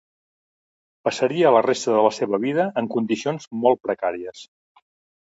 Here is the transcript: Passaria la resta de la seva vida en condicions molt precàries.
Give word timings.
Passaria 1.07 1.51
la 1.57 1.61
resta 1.67 1.95
de 1.97 2.07
la 2.07 2.15
seva 2.21 2.41
vida 2.49 2.67
en 2.83 2.91
condicions 2.97 3.49
molt 3.67 3.87
precàries. 3.89 4.47